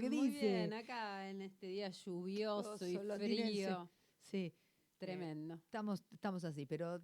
[0.00, 0.38] ¿qué Muy dice?
[0.38, 3.90] bien, acá en este día lluvioso y Oso frío.
[4.20, 4.54] Sí,
[4.98, 5.54] Tremendo.
[5.64, 6.98] estamos, estamos así, pero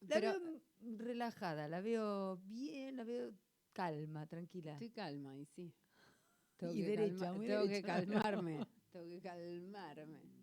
[0.00, 3.32] la Pero veo relajada, la veo bien, la veo
[3.72, 4.72] calma, tranquila.
[4.72, 5.74] estoy calma y sí.
[6.56, 7.82] Tengo Y que, derecha, calma- muy tengo que derecha.
[7.82, 8.66] calmarme.
[8.92, 10.35] tengo que calmarme.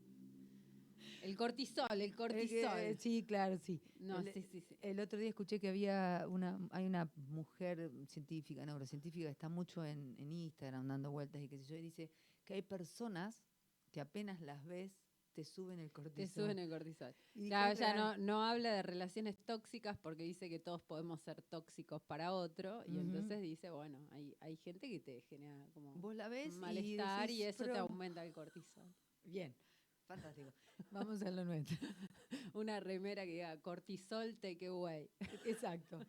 [1.23, 2.97] El cortisol, el Eh, que- cortisol.
[2.97, 3.81] sí, claro, sí.
[3.99, 4.77] No, el- sí, sí, sí.
[4.81, 9.85] El otro día escuché que había una, hay una mujer científica, neurocientífica, que está mucho
[9.85, 12.09] en, en Instagram dando vueltas y qué sé yo, y dice
[12.43, 13.41] que hay personas
[13.91, 14.91] que apenas las ves
[15.33, 16.15] te suben el cortisol.
[16.25, 17.15] Te suben el cortisol.
[17.33, 18.19] Y Claro, "Es ella real".
[18.19, 22.83] no, no habla de relaciones tóxicas porque dice que todos podemos ser tóxicos para otro.
[22.85, 27.31] Y entonces dice, bueno, hay, hay gente que te genera como Vos la ves malestar
[27.31, 28.93] y, decís, eso te "Pero- aumenta el cortisol.
[29.23, 29.55] Bien,
[30.07, 30.51] fantástico.
[30.91, 31.77] Vamos a lo nuestro.
[32.53, 35.09] Una remera que diga cortisol take away.
[35.45, 35.99] Exacto.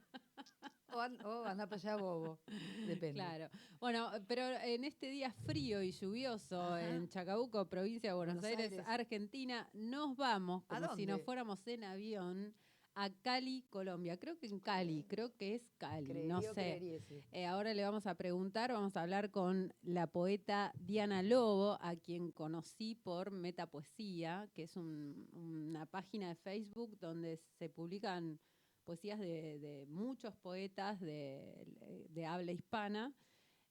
[0.92, 2.38] O, an- o anda para allá bobo.
[2.86, 3.14] Depende.
[3.14, 3.48] Claro.
[3.80, 6.88] Bueno, pero en este día frío y lluvioso Ajá.
[6.88, 8.86] en Chacabuco, provincia de Buenos, Buenos Aires, Aires.
[8.88, 12.54] Argentina, nos vamos ¿A como si nos fuéramos en avión
[12.94, 14.16] a Cali, Colombia.
[14.18, 16.78] Creo que en Cali, creo que es Cali, no Creería sé.
[17.32, 21.96] Eh, ahora le vamos a preguntar, vamos a hablar con la poeta Diana Lobo, a
[21.96, 28.38] quien conocí por Metapoesía, que es un- una página de Facebook donde se publican
[28.84, 31.64] poesías de, de muchos poetas de,
[32.10, 33.12] de habla hispana.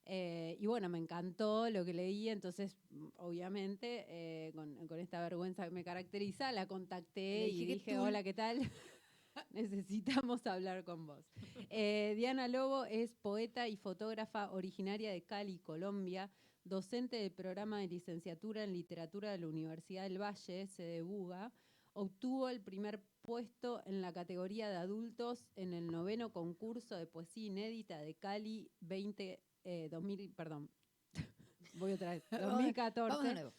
[0.05, 2.75] Eh, y bueno, me encantó lo que leí, entonces
[3.16, 7.95] obviamente eh, con, con esta vergüenza que me caracteriza, la contacté y dije que dije,
[7.95, 8.59] tú- hola, ¿qué tal?
[9.51, 11.25] Necesitamos hablar con vos.
[11.69, 16.29] Eh, Diana Lobo es poeta y fotógrafa originaria de Cali, Colombia,
[16.63, 21.51] docente del programa de licenciatura en literatura de la Universidad del Valle, sede Buga.
[21.93, 27.45] Obtuvo el primer puesto en la categoría de adultos en el noveno concurso de poesía
[27.45, 30.69] inédita de Cali 20, eh, 2000, perdón,
[31.73, 33.53] voy otra vez, Vamos de- 2014 Vamos de nuevo.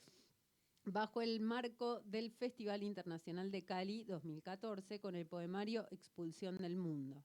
[0.85, 7.25] Bajo el marco del Festival Internacional de Cali 2014 con el poemario Expulsión del Mundo.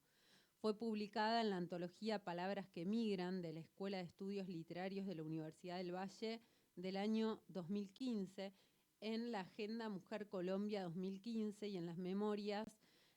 [0.62, 5.16] Fue publicada en la antología Palabras que Migran de la Escuela de Estudios Literarios de
[5.16, 6.42] la Universidad del Valle
[6.76, 8.54] del año 2015
[9.02, 12.68] en la Agenda Mujer Colombia 2015 y en las memorias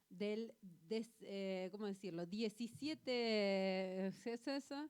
[0.09, 0.55] del,
[0.89, 2.27] des- eh, ¿cómo decirlo?
[2.27, 4.89] 17 ¿es eso?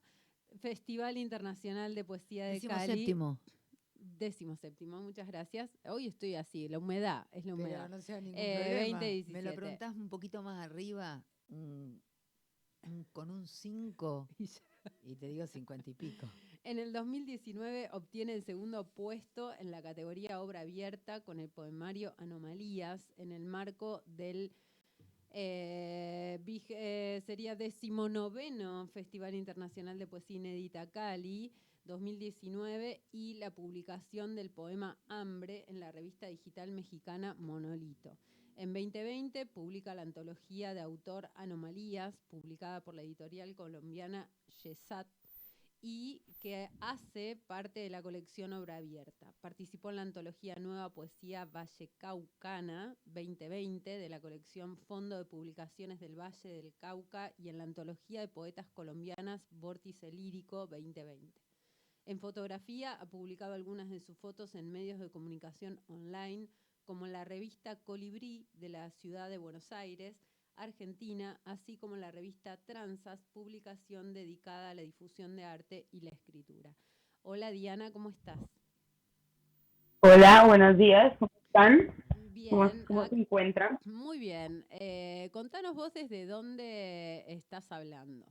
[0.57, 2.93] Festival Internacional de Poesía de Cali.
[2.93, 3.39] séptimo.
[4.05, 5.71] Décimo séptimo, muchas gracias.
[5.85, 7.89] Hoy estoy así, la humedad, es la Pero humedad.
[7.89, 8.99] no sea ningún Eh, problema.
[8.99, 9.57] 20, Me lo 17.
[9.57, 11.25] preguntás un poquito más arriba,
[13.13, 14.29] con un 5,
[15.03, 16.29] Y te digo 50 y pico.
[16.65, 22.15] En el 2019 obtiene el segundo puesto en la categoría obra abierta con el poemario
[22.19, 24.53] Anomalías en el marco del
[25.31, 31.53] eh, eh, sería decimonoveno Festival Internacional de Poesía Inédita Cali
[31.85, 38.19] 2019 y la publicación del poema Hambre en la revista digital mexicana Monolito.
[38.57, 44.31] En 2020 publica la antología de autor Anomalías, publicada por la editorial colombiana
[44.63, 45.07] Yesat,
[45.83, 49.35] y que hace parte de la colección Obra Abierta.
[49.41, 56.19] Participó en la antología Nueva Poesía Vallecaucana 2020 de la colección Fondo de Publicaciones del
[56.19, 61.52] Valle del Cauca y en la antología de poetas colombianas Vórtice Lírico 2020.
[62.05, 66.49] En fotografía ha publicado algunas de sus fotos en medios de comunicación online
[66.85, 70.17] como la revista Colibrí de la ciudad de Buenos Aires,
[70.57, 76.11] Argentina, así como la revista Transas, publicación dedicada a la difusión de arte y la
[76.11, 76.75] escritura.
[77.23, 78.39] Hola Diana, ¿cómo estás?
[80.01, 81.95] Hola, buenos días, ¿cómo están?
[82.51, 83.79] ¿Cómo, Bien, cómo ac- se encuentran?
[83.85, 84.67] muy bien.
[84.71, 88.27] Eh, contanos vos desde dónde estás hablando.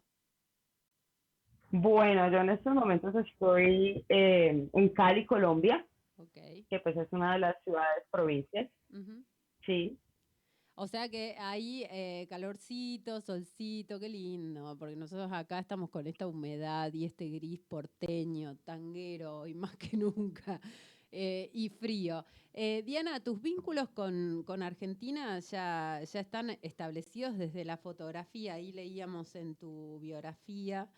[1.71, 5.85] Bueno, yo en estos momentos estoy eh, en Cali, Colombia,
[6.69, 8.69] que pues es una de las ciudades provincias,
[9.65, 9.97] sí.
[10.75, 16.27] O sea que hay eh, calorcito, solcito, qué lindo, porque nosotros acá estamos con esta
[16.27, 20.59] humedad y este gris porteño, tanguero y más que nunca,
[21.11, 22.25] eh, y frío.
[22.53, 28.55] Eh, Diana, ¿tus vínculos con, con Argentina ya, ya están establecidos desde la fotografía?
[28.55, 30.89] Ahí leíamos en tu biografía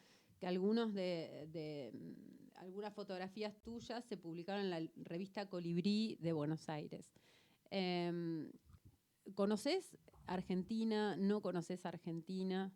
[0.43, 6.33] que algunos de, de, mm, algunas fotografías tuyas se publicaron en la revista Colibrí de
[6.33, 7.09] Buenos Aires.
[7.71, 8.51] Em,
[9.35, 9.97] ¿Conoces
[10.27, 11.15] Argentina?
[11.15, 12.73] ¿No conoces Argentina?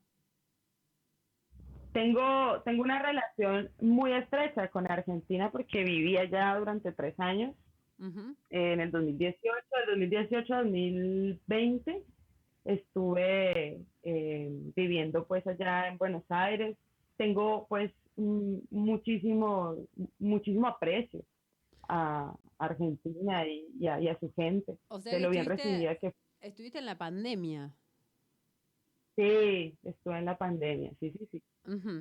[1.91, 7.53] Tengo, tengo una relación muy estrecha con Argentina porque viví allá durante tres años,
[8.49, 9.41] en el 2018,
[9.87, 12.01] del 2018 al 2020
[12.63, 16.77] estuve eh, viviendo pues allá en Buenos Aires.
[17.17, 19.75] Tengo pues muchísimo,
[20.19, 21.23] muchísimo aprecio
[21.87, 26.85] a Argentina y, a, su gente, o sea de lo bien recibida que Estuviste en
[26.85, 27.73] la pandemia.
[29.15, 31.41] Sí, estuve en la pandemia, sí, sí, sí.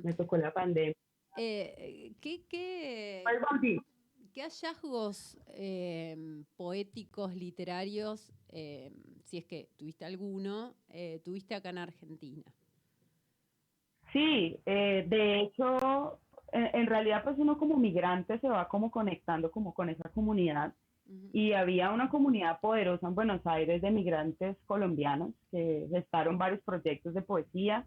[0.03, 0.95] Me tocó la pandemia.
[1.35, 3.23] Eh, ¿qué, qué,
[4.33, 8.93] ¿Qué hallazgos em, poéticos, literarios, em,
[9.23, 12.43] si es que tuviste alguno, eh, tuviste acá en Argentina?
[14.13, 16.19] Sí, eh, de hecho,
[16.51, 20.73] en, realidad pues uno como migrante se va como conectando como con esa comunidad.
[21.31, 27.13] Y había una comunidad poderosa en Buenos Aires de migrantes colombianos que gestaron varios proyectos
[27.13, 27.85] de poesía,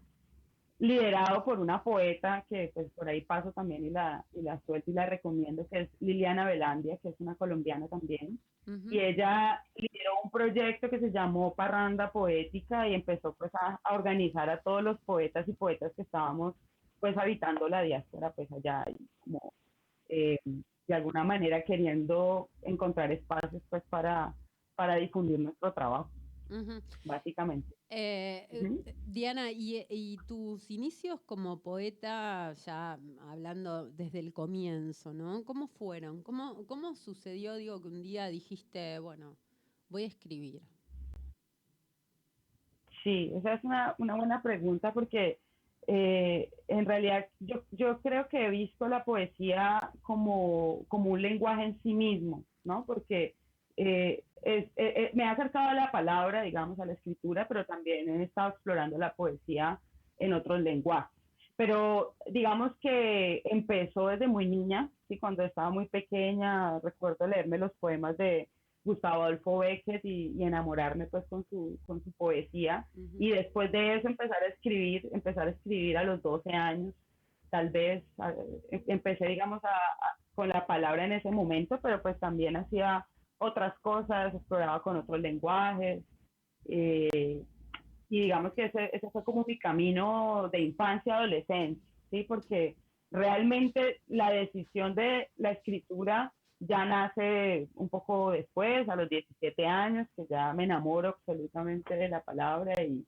[0.81, 4.89] liderado por una poeta que pues por ahí paso también y la, y la suelto
[4.89, 8.39] y la recomiendo, que es Liliana Velandia, que es una colombiana también.
[8.89, 13.93] Y ella lideró un proyecto que se llamó Parranda Poética y empezó pues a, a,
[13.93, 16.55] organizar a todos los poetas y poetas que estábamos
[16.99, 19.53] pues habitando la diáspora pues allá y como
[20.09, 20.39] eh,
[20.87, 24.33] de alguna manera queriendo encontrar espacios pues para,
[24.75, 26.09] para difundir nuestro trabajo,
[27.05, 27.75] básicamente.
[27.89, 32.97] Eh, eh, Diana, ¿y, tus inicios como poeta, ya
[33.29, 35.43] hablando desde el comienzo, ¿no?
[35.45, 36.23] ¿Cómo fueron?
[36.23, 39.35] ¿Cómo, cómo sucedió, digo, que un día dijiste, bueno,
[39.89, 40.61] voy a escribir?
[43.03, 45.39] Sí, esa es una, una buena pregunta porque
[45.87, 51.63] eh, en realidad yo, yo creo que he visto la poesía como, como un lenguaje
[51.65, 52.85] en sí mismo, ¿no?
[52.85, 53.35] Porque
[53.85, 54.23] eh,
[54.75, 58.49] eh, me ha acercado a la palabra, digamos, a la escritura, pero también he estado
[58.49, 59.79] explorando la poesía
[60.19, 61.11] en otros lenguajes.
[61.55, 65.19] Pero digamos que empezó desde muy niña, ¿sí?
[65.19, 68.49] cuando estaba muy pequeña, recuerdo leerme los poemas de,
[68.83, 72.87] Gustavo Adolfo Beckett y, enamorarme pues con su, con su poesía.
[73.19, 76.93] Y después de eso empezar a escribir, empezar a escribir a los 12 años,
[77.49, 78.03] tal vez
[78.71, 79.61] em, empecé digamos
[80.33, 83.05] con la palabra en ese momento, pero pues también hacía
[83.41, 86.03] otras cosas, exploraba con otros lenguajes.
[86.65, 87.43] Eh,
[88.09, 92.23] y digamos que ese, ese fue como mi camino de infancia, adolescencia, ¿sí?
[92.23, 92.75] Porque
[93.09, 100.07] realmente la decisión de la escritura ya nace un poco después, a los 17 años,
[100.15, 103.05] que ya me enamoro absolutamente de la palabra y,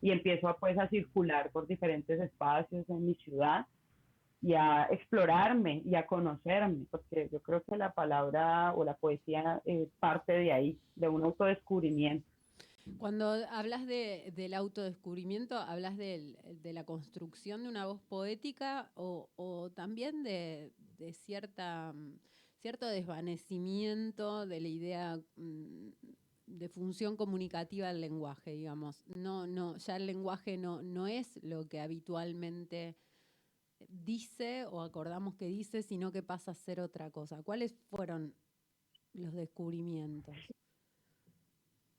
[0.00, 3.66] y empiezo a, pues, a circular por diferentes espacios en mi ciudad
[4.42, 9.60] y a explorarme y a conocerme, porque yo creo que la palabra o la poesía
[9.64, 12.26] es parte de ahí, de un autodescubrimiento.
[12.98, 19.28] Cuando hablas de, del autodescubrimiento, ¿hablas de, de, la construcción de una voz poética o,
[19.34, 21.92] o también de, de cierta
[22.66, 25.88] cierto desvanecimiento de la idea mm,
[26.46, 29.04] de función comunicativa del lenguaje, digamos.
[29.14, 32.96] No, no, ya el lenguaje no, no es lo que habitualmente
[33.88, 37.42] dice o acordamos que dice, sino que pasa a ser otra cosa.
[37.42, 38.34] ¿Cuáles fueron
[39.14, 40.36] los descubrimientos?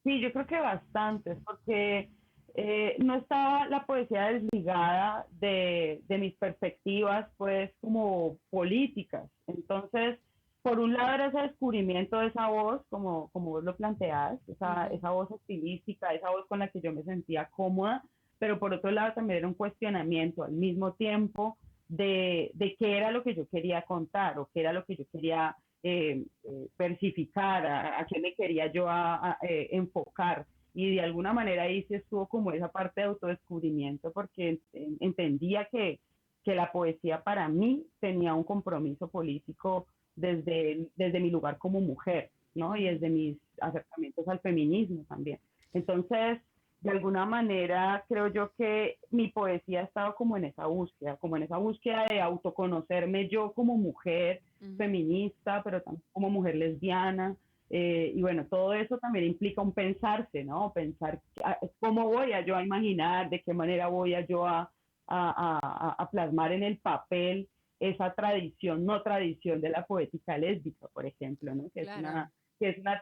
[0.03, 2.11] Sí, yo creo que bastantes, porque
[2.55, 9.29] eh, no estaba la poesía desligada de, de mis perspectivas, pues, como políticas.
[9.47, 10.19] Entonces,
[10.61, 14.87] por un lado era ese descubrimiento de esa voz, como, como vos lo planteás, esa,
[14.87, 18.03] esa voz estilística, esa voz con la que yo me sentía cómoda,
[18.39, 21.57] pero por otro lado también era un cuestionamiento al mismo tiempo
[21.87, 25.05] de, de qué era lo que yo quería contar o qué era lo que yo
[25.11, 30.45] quería eh, eh versificar, a, qué me quería yo a, eh, enfocar.
[30.73, 34.59] Y de alguna manera ahí sí estuvo como esa parte de autodescubrimiento, porque
[34.99, 35.99] entendía que,
[36.43, 42.29] que la poesía para mí tenía un compromiso político desde, desde mi lugar como mujer,
[42.53, 42.75] ¿no?
[42.75, 45.39] Y desde mis acercamientos al feminismo también.
[45.73, 46.39] Entonces,
[46.81, 51.37] de alguna manera, creo yo que mi poesía ha estado como en esa búsqueda, como
[51.37, 54.41] en esa búsqueda de autoconocerme yo como mujer
[54.77, 57.35] feminista, pero también como mujer lesbiana.
[57.69, 60.71] Eh, y bueno, todo eso también implica un pensarse, ¿no?
[60.71, 64.71] Pensar ah, cómo voy a yo a imaginar, de qué manera voy a yo a,
[65.07, 70.87] a, a, a plasmar en el papel esa tradición, no tradición de la poética lésbica,
[70.93, 71.69] por ejemplo, ¿no?
[71.73, 73.01] que es, una, que es una,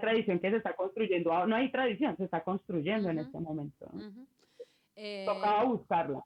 [0.00, 1.32] tradición que se está construyendo.
[1.32, 3.86] Ah, no hay tradición, se está construyendo en este momento.
[5.24, 6.24] Tocaba eh, buscarla.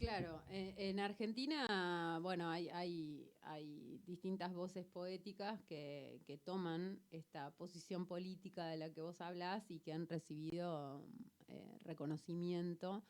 [0.00, 8.04] Claro, en Argentina, bueno, hay, hay, hay distintas voces poéticas que, que, toman esta posición
[8.06, 11.06] política de la que vos hablas y que han recibido
[11.48, 13.04] eh, reconocimiento.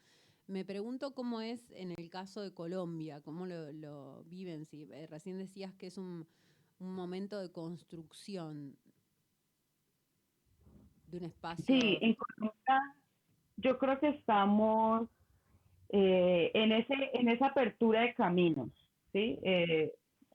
[0.46, 4.66] Me pregunto cómo es en el caso de Colombia, cómo lo, viven.
[4.66, 6.26] Si, eh, recién decías que es un,
[6.78, 8.76] momento de construcción
[11.08, 11.64] de un espacio.
[11.64, 12.94] Sí, en Colombia
[13.56, 15.08] yo creo que estamos
[15.88, 18.70] eh, en, ese, en esa apertura de caminos,
[19.12, 19.38] ¿sí?
[19.42, 19.92] Eh,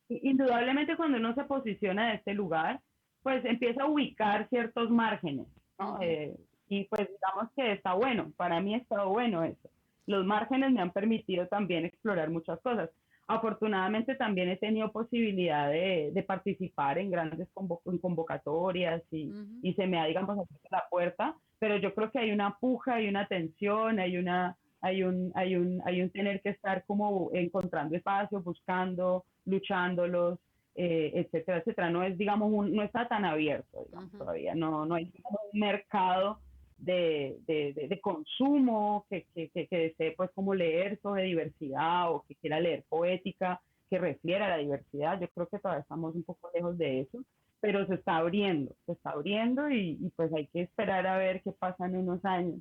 [0.09, 2.81] indudablemente cuando uno se posiciona en este lugar,
[3.21, 5.99] pues empieza a ubicar ciertos márgenes, ¿no?
[6.01, 6.35] Eh,
[6.67, 9.69] y pues digamos que está bueno, para mí ha estado bueno eso.
[10.07, 12.89] Los márgenes me han permitido también explorar muchas cosas.
[13.35, 19.99] Afortunadamente también he tenido posibilidad de, de participar en grandes convocatorias y, y, se me
[19.99, 23.99] ha, digamos, abierto la puerta, pero yo creo que hay una puja, hay una tensión,
[23.99, 29.25] hay una hay un, hay un, hay un tener que estar como encontrando espacios, buscando,
[29.45, 30.39] luchándolos,
[30.75, 31.89] eh, etcétera, etcétera.
[31.89, 34.55] No es, digamos, un, no está tan abierto, digamos, todavía.
[34.55, 35.11] No, no hay
[35.53, 36.39] un mercado
[36.81, 42.35] de, de, de, consumo que, que, que, desee, pues, como leer sobre diversidad o que
[42.35, 45.19] quiera leer poética que refiera a la diversidad.
[45.19, 47.23] Yo creo que todavía estamos un poco lejos de eso,
[47.59, 51.41] pero se está abriendo, se está abriendo y, y pues hay que esperar a ver
[51.43, 52.59] qué pasa en unos años.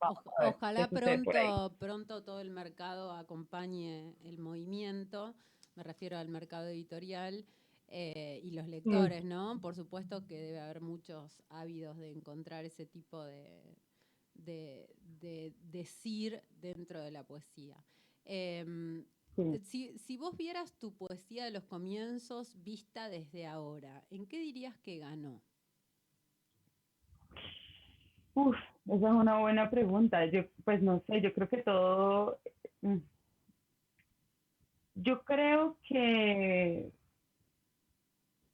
[0.00, 5.34] Ojalá pronto, pronto todo el mercado acompañe el movimiento,
[5.74, 7.44] me refiero al mercado editorial
[7.90, 8.70] eh, y los mm.
[8.70, 9.60] lectores, ¿no?
[9.60, 13.74] Por supuesto que debe haber muchos ávidos de encontrar ese tipo de,
[14.34, 17.76] de, decir dentro de la poesía.
[18.24, 19.04] Em,
[19.62, 24.76] si, si, vos vieras tu poesía de los comienzos vista desde ahora, ¿en qué dirías
[24.78, 25.40] que ganó?
[28.34, 30.26] Uf, esa es una buena pregunta.
[30.26, 32.38] Yo, pues no sé, yo creo que todo.
[32.82, 32.98] Mm,
[34.94, 36.92] yo creo que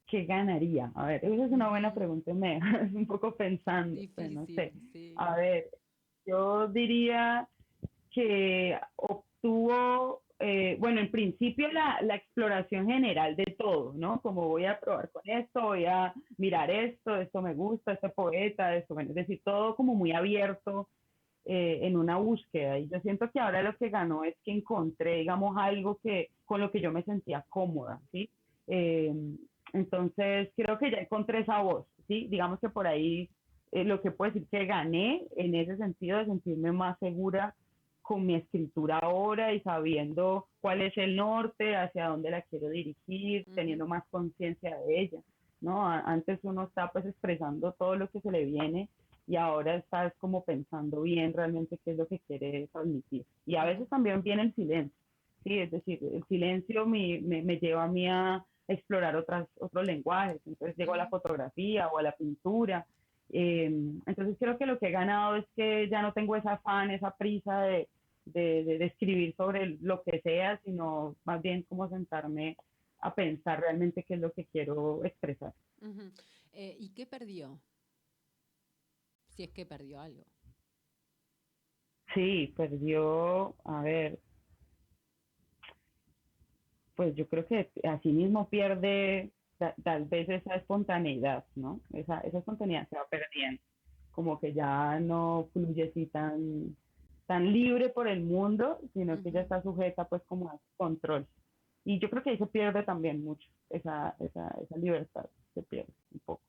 [0.07, 0.91] que ganaría.
[0.95, 4.73] A ver, esa es una buena pregunta, me es un poco pensando, pues, no sé.
[5.17, 5.69] A ver,
[6.25, 7.47] yo diría
[8.11, 14.19] que obtuvo eh, bueno, en principio la, la, exploración general de todo, ¿no?
[14.21, 18.75] Como voy a probar con esto, voy a mirar esto, esto me gusta, este poeta,
[18.75, 20.89] esto, bueno, es decir, todo como muy abierto
[21.45, 22.77] eh, en una búsqueda.
[22.77, 26.59] Y yo siento que ahora lo que ganó es que encontré, digamos, algo que con
[26.59, 28.29] lo que yo me sentía cómoda, ¿sí?
[28.67, 29.13] Eh,
[29.73, 32.27] entonces, creo que ya encontré esa voz, ¿sí?
[32.29, 33.29] Digamos que por ahí
[33.71, 37.55] lo que puedo decir que gané en ese sentido de sentirme más segura
[38.01, 43.45] con mi escritura ahora y sabiendo cuál es el norte, hacia dónde la quiero dirigir,
[43.55, 45.19] teniendo más conciencia de ella,
[45.59, 45.87] ¿no?
[45.87, 48.89] Antes uno está pues expresando todo lo que se le viene
[49.27, 53.25] y ahora estás como pensando bien realmente qué es lo que quiere transmitir.
[53.45, 54.95] Y a veces también viene el silencio,
[55.43, 55.57] ¿sí?
[55.57, 60.75] Es decir, el silencio me, me, lleva a mí a explorar otras, otros lenguajes, entonces
[60.77, 62.85] llego a la fotografía o a la pintura,
[63.29, 63.65] eh,
[64.05, 67.15] entonces creo que lo que he ganado es que ya no tengo esa afán, esa
[67.15, 67.89] prisa de,
[68.25, 72.57] de, de, escribir sobre lo que sea, sino más bien como sentarme
[72.99, 75.53] a pensar realmente qué es lo que quiero expresar.
[76.53, 77.59] Eh, ¿Y qué perdió?
[79.27, 80.25] Si es que perdió algo.
[82.13, 84.19] Sí, perdió, a ver,
[86.95, 89.31] pues yo creo que así mismo pierde
[89.83, 91.79] tal vez esa espontaneidad, ¿no?
[91.93, 93.61] Esa, esa espontaneidad se va perdiendo,
[94.11, 96.75] como que ya no fluye así tan,
[97.25, 101.27] tan libre por el mundo, sino que ya está sujeta pues como a control.
[101.83, 105.93] Y yo creo que ahí se pierde también mucho, esa, esa, esa libertad se pierde
[106.11, 106.41] un poco.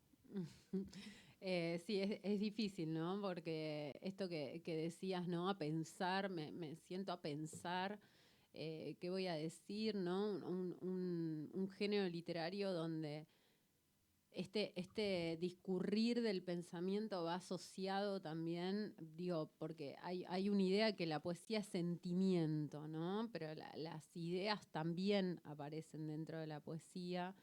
[1.40, 3.20] Eh, sí, es, es, difícil, ¿no?
[3.20, 5.48] Porque esto que, que, decías, ¿no?
[5.48, 8.00] A pensar, me, me siento a pensar
[8.58, 10.30] eh, qué voy a decir, ¿no?
[10.30, 13.26] Un, género literario donde
[14.32, 21.04] este, este discurrir del pensamiento va asociado también, digo, porque hay, hay una idea que
[21.04, 23.28] la poesía es sentimiento, ¿no?
[23.30, 27.34] Pero las ideas también aparecen dentro de la poesía.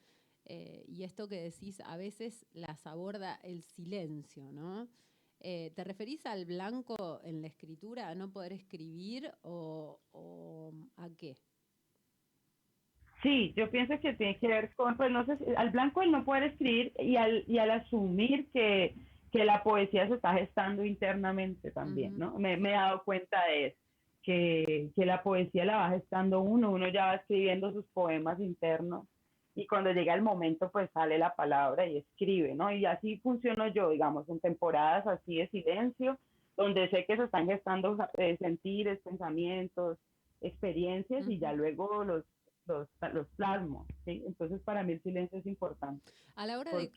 [0.45, 4.89] Eh, y esto que decís, a veces las aborda el silencio, ¿no?
[5.45, 11.09] Eh, ¿Te referís al blanco en la escritura, a no poder escribir o, o a
[11.17, 11.35] qué?
[13.21, 16.23] Sí, yo pienso que tiene que ver con, pues no sé, al blanco el no
[16.23, 18.95] poder escribir y al, y al asumir que,
[19.33, 22.37] que la poesía se está gestando internamente también, ¿no?
[22.39, 23.77] Me, me, he dado cuenta de eso,
[24.21, 29.07] que, que la poesía la va gestando uno, uno ya va escribiendo sus poemas internos
[29.55, 32.71] y cuando llega el momento pues sale la palabra y escribe, ¿no?
[32.71, 36.17] Y así funciono yo, digamos, en temporadas así de silencio,
[36.57, 39.97] donde sé que se están gestando eh, sentires, pensamientos,
[40.41, 42.25] experiencias y ya luego los
[42.65, 44.23] los, los plasmos, ¿sí?
[44.25, 46.11] Entonces para mí el silencio es importante.
[46.35, 46.89] A la hora de,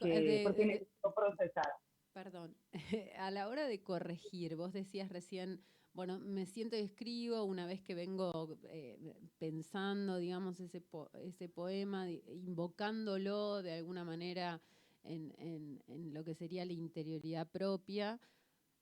[1.15, 1.73] procesar.
[2.13, 2.55] Perdón,
[3.19, 5.61] a la hora de corregir, vos decías recién,
[5.97, 8.99] bueno, me siento y escribo una vez que vengo eh,
[9.39, 10.83] pensando, digamos, ese,
[11.23, 14.61] ese poema, invocándolo de alguna manera
[15.05, 18.21] en, en, lo que sería la interioridad propia.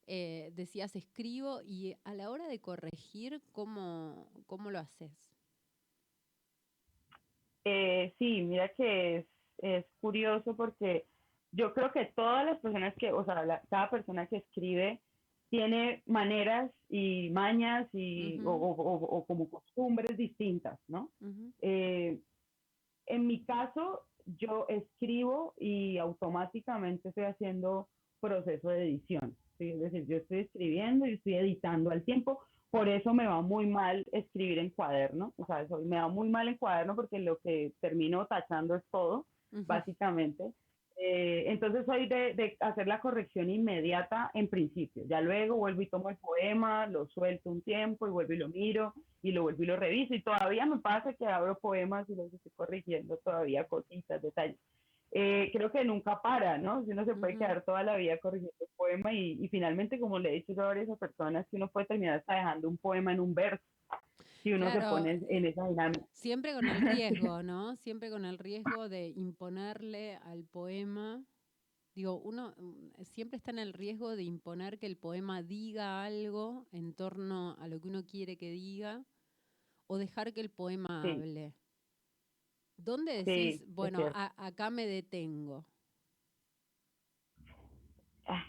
[0.09, 5.13] eh, decías escribo y a la hora de corregir, ¿cómo, cómo lo haces?
[7.65, 9.25] Eh, sí, mira que
[9.59, 11.07] es, curioso porque
[11.53, 15.01] yo creo que todas las personas que, o sea, cada persona que escribe
[15.55, 21.13] tiene maneras y mañas y, o, como costumbres distintas, ¿no?
[21.61, 22.19] Eh,
[23.07, 27.89] en mi caso, yo escribo y automáticamente estoy haciendo
[28.21, 29.37] proceso de edición.
[29.61, 32.41] Es decir, yo estoy escribiendo y estoy editando al tiempo.
[32.73, 35.35] Por eso me va muy mal escribir en cuaderno.
[35.37, 38.83] O sea, eso, me va muy mal en cuaderno porque lo que termino tachando es
[38.91, 40.53] todo, básicamente.
[41.07, 45.03] Eh, entonces soy de, hacer la corrección inmediata en principio.
[45.07, 48.49] Ya luego vuelvo y tomo el poema, lo suelto un tiempo y vuelvo y lo
[48.49, 50.15] miro y lo vuelvo y lo reviso.
[50.15, 54.57] Y todavía me pasa que abro poemas y los estoy corrigiendo todavía cositas, detalles.
[55.11, 56.83] Eh, creo que nunca para, ¿no?
[56.87, 60.31] Si uno se puede quedar toda la vida corrigiendo el poema y, finalmente, como le
[60.31, 63.35] he dicho a varias personas, que uno puede terminar hasta dejando un poema en un
[63.35, 63.63] verso
[64.45, 66.07] si uno se pone en esa dinámica.
[66.13, 67.77] Siempre con el riesgo, ¿no?
[67.77, 71.25] Siempre con el riesgo de imponerle al poema.
[71.95, 76.67] Digo, uno mm, siempre está en el riesgo de imponer que el poema diga algo
[76.73, 79.03] en torno a lo que uno quiere que diga
[79.87, 81.55] o dejar que el poema hable.
[82.77, 85.65] ¿Dónde decís, bueno, acá me detengo?
[88.27, 88.45] Ah,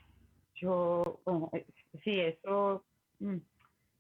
[0.56, 1.66] yo, bueno, eh,
[2.04, 2.84] sí, eso.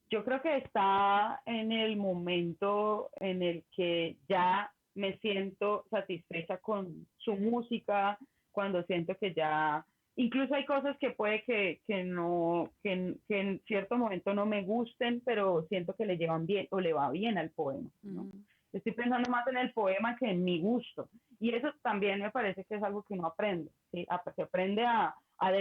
[0.05, 6.57] Mm, yo creo que está en el momento en el que ya me siento satisfecha
[6.57, 8.17] con su música,
[8.51, 9.85] cuando siento que ya,
[10.15, 15.21] incluso hay cosas que puede que, que no, que, en cierto momento no me gusten,
[15.25, 17.89] pero siento que le llevan bien o le va bien al poema.
[18.03, 18.29] ¿no?
[18.71, 21.09] Estoy pensando más en el poema que en mi gusto.
[21.39, 24.07] Y eso también me parece que es algo que uno aprende, ¿sí?
[24.35, 25.51] Se aprende a, a,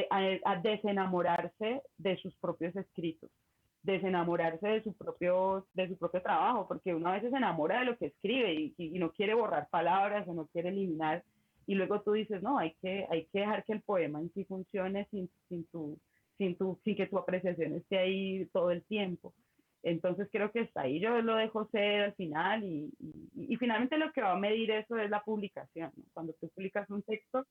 [0.45, 3.31] a desenamorarse de sus propios escritos
[3.85, 7.85] desenamorarse de su propio de su propio trabajo porque uno a veces se enamora de
[7.85, 11.23] lo que escribe y, y, no quiere borrar palabras o no quiere eliminar
[11.67, 14.47] y luego tú dices no hay que hay que dejar que el poema en sí
[14.47, 15.99] funcione sin sin tu
[16.39, 19.35] sin tu sin que tu apreciación esté ahí todo el tiempo
[19.83, 22.91] entonces creo que está ahí yo lo dejo ser al final y,
[23.35, 27.03] y, finalmente lo que va a medir eso es la publicación cuando tú publicas un
[27.03, 27.45] texto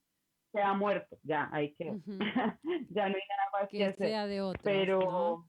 [0.51, 1.85] se ha muerto ya hay que
[2.89, 4.07] ya no hay nada más que, hacer.
[4.07, 5.45] sea de otros, pero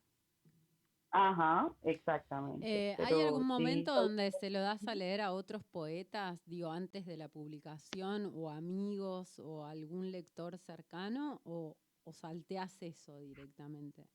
[1.16, 2.90] Ajá, exactamente.
[2.90, 7.06] Eh, ¿Hay algún momento donde se lo das a leer a otros poetas, digo, antes
[7.06, 14.08] de la publicación, o amigos, o algún lector cercano, o, o salteas eso directamente?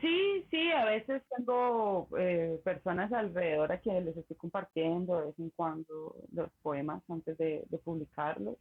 [0.00, 5.38] Sí, sí, a veces tengo eh, personas alrededor a quienes les estoy compartiendo de vez
[5.40, 8.56] en cuando los poemas antes de, publicarlos.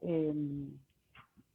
[0.00, 0.76] Em,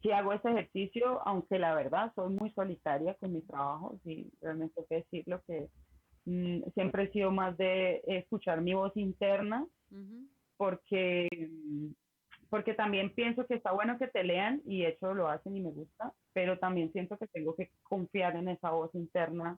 [0.08, 4.74] sí hago ese ejercicio, aunque la verdad soy muy solitaria con mi trabajo, sí, realmente
[4.76, 5.68] tengo que decirlo que
[6.26, 9.68] mm, siempre he sido más de escuchar mi voz interna,
[10.56, 11.88] porque, mm,
[12.50, 15.62] porque también pienso que está bueno que te lean y de hecho lo hacen y
[15.62, 19.58] me gusta, pero también siento que tengo que confiar en esa voz interna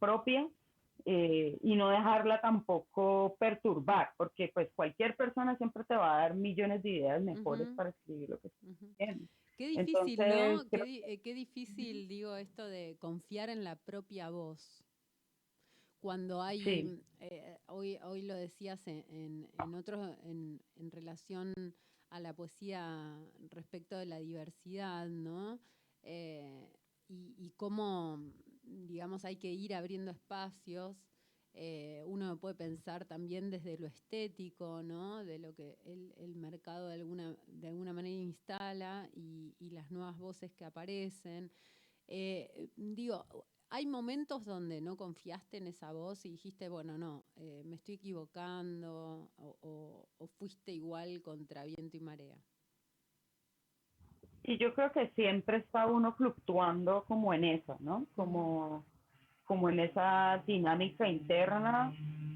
[0.00, 0.46] propia
[1.04, 6.34] eh, y no dejarla tampoco perturbar, porque pues cualquier persona siempre te va a dar
[6.34, 10.62] millones de ideas mejores para escribir lo que uh Qué difícil, ¿no?
[10.72, 14.84] Eh, qué, difícil, digo, esto de confiar en la propia voz.
[15.98, 19.04] Cuando hay, eh, hoy, hoy lo decías en,
[19.58, 21.54] en, otros, en, en, relación
[22.10, 23.18] a la poesía
[23.50, 25.58] respecto de la diversidad, ¿no?
[26.02, 26.70] Eh,
[27.08, 28.20] y, y cómo,
[28.62, 30.96] digamos, hay que ir abriendo espacios
[31.58, 35.24] eh, uno puede pensar también desde lo estético, ¿no?
[35.24, 40.52] de lo que el, mercado de alguna, de alguna manera instala y, las nuevas voces
[40.52, 41.50] que aparecen.
[42.08, 43.24] Eh, digo,
[43.70, 47.94] hay momentos donde no confiaste en esa voz y dijiste, bueno, no, eh, me estoy
[47.94, 52.36] equivocando o, fuiste igual contra viento y marea.
[54.42, 58.06] Y yo creo que siempre está uno fluctuando como en eso, ¿no?
[58.14, 58.84] Como
[59.46, 61.92] como en esa dinámica interna,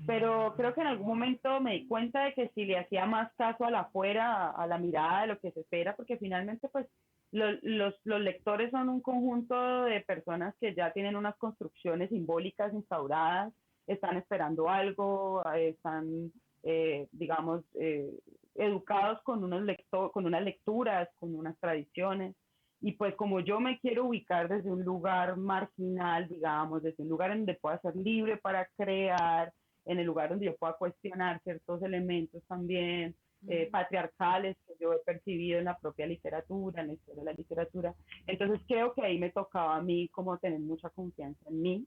[0.06, 3.32] pero creo que en algún momento me di cuenta de que si le hacía más
[3.34, 6.86] caso a la afuera, a la mirada de lo que se espera, porque finalmente pues
[7.32, 13.52] los, lectores son un conjunto de personas que ya tienen unas construcciones simbólicas instauradas,
[13.86, 18.10] están esperando algo, están, eh, digamos, eh,
[18.56, 22.34] educados con, unos lector, con unas lecturas, con unas tradiciones.
[22.80, 27.30] Y pues como yo me quiero ubicar desde un lugar marginal, digamos, desde un lugar
[27.30, 29.52] en donde pueda ser libre para crear,
[29.84, 33.14] en el lugar donde yo pueda cuestionar ciertos elementos también,
[33.48, 37.36] eh, patriarcales que yo he percibido en la propia literatura, en la historia de la
[37.36, 37.94] literatura.
[38.26, 41.86] Entonces creo que ahí me tocaba a mí como tener mucha confianza en mí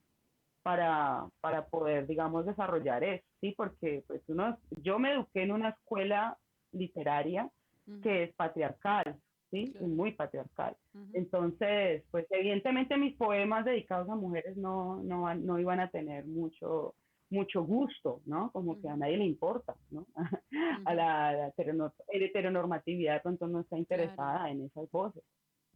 [0.63, 3.53] para, para poder, digamos, desarrollar eso, ¿sí?
[3.55, 6.37] Porque pues uno, yo me eduqué en una escuela
[6.71, 7.49] literaria
[8.01, 9.17] que es patriarcal,
[9.53, 9.71] ¿sí?
[9.81, 10.75] Muy patriarcal.
[11.13, 16.95] Entonces, pues evidentemente mis poemas dedicados a mujeres no, no, no iban a tener mucho
[17.29, 18.51] mucho gusto, ¿no?
[18.51, 20.05] Como que a nadie le importa, ¿no?
[20.85, 25.23] a la, heteronormatividad de pronto no está interesada en esas voces.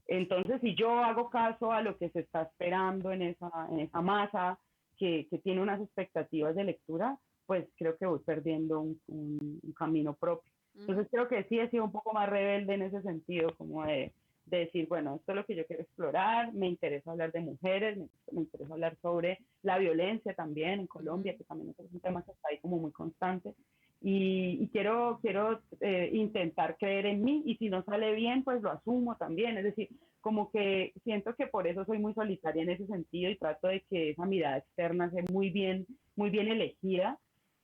[0.06, 4.02] Entonces, si yo hago caso a lo que se está esperando en esa, en esa
[4.02, 4.60] masa
[4.98, 10.14] que, que tiene unas expectativas de lectura, pues creo que voy perdiendo un, un, camino
[10.14, 10.54] propio.
[10.80, 14.14] Entonces creo que sí he sido un poco más rebelde en ese sentido, como de,
[14.46, 17.98] de decir, bueno, esto es lo que yo quiero explorar, me interesa hablar de mujeres,
[18.32, 22.32] me, interesa hablar sobre la violencia también en Colombia, que también es un tema que
[22.32, 23.54] está ahí como muy constante.
[24.00, 28.70] Y, quiero, quiero eh, intentar creer en mí y si no sale bien, pues lo
[28.72, 29.58] asumo también.
[29.58, 29.90] Es decir,
[30.22, 33.84] como que siento que por eso soy muy solitaria en ese sentido y trato de
[33.90, 37.18] que esa mirada externa sea muy bien, muy bien elegida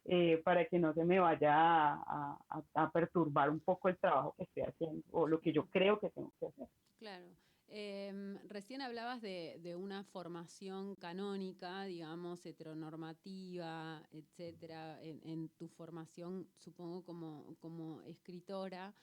[0.06, 1.54] eh, para que no se me vaya
[1.94, 2.38] a,
[2.74, 6.10] a, perturbar un poco el trabajo que estoy haciendo o lo que yo creo que
[6.10, 6.68] tengo que hacer.
[7.00, 7.26] Claro.
[7.68, 16.48] Em, recién hablabas de, de, una formación canónica, digamos, heteronormativa, etcétera, en, en tu formación,
[16.60, 18.94] supongo, como, como escritora.